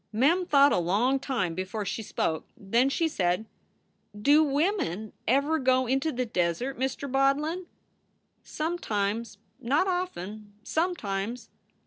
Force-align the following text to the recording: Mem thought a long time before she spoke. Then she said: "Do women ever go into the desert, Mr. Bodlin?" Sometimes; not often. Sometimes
Mem 0.11 0.47
thought 0.47 0.71
a 0.71 0.79
long 0.79 1.19
time 1.19 1.53
before 1.53 1.85
she 1.85 2.01
spoke. 2.01 2.49
Then 2.57 2.89
she 2.89 3.07
said: 3.07 3.45
"Do 4.19 4.43
women 4.43 5.13
ever 5.27 5.59
go 5.59 5.85
into 5.85 6.11
the 6.11 6.25
desert, 6.25 6.79
Mr. 6.79 7.07
Bodlin?" 7.07 7.67
Sometimes; 8.41 9.37
not 9.61 9.87
often. 9.87 10.53
Sometimes 10.63 11.49